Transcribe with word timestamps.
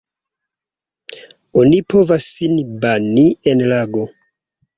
Oni 1.63 1.81
povas 1.95 2.31
sin 2.39 2.57
bani 2.87 3.27
en 3.53 3.63
lago. 3.75 4.09